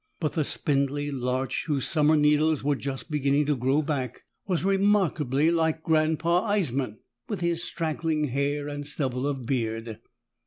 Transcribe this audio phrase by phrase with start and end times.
[0.19, 5.51] But the spindly larch whose summer needles were just beginning to grow back was remarkably
[5.51, 6.97] like Grandpa Eissman,
[7.29, 9.99] with his straggling hair and stubble of beard.